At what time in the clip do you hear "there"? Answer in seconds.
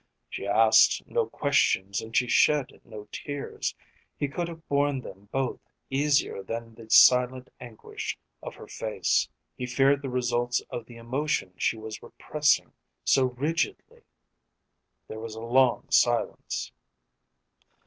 15.07-15.19